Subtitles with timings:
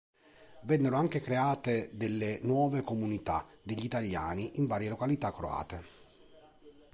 [0.61, 5.83] Vennero anche create delle nuove comunità degli italiani in varie località croate.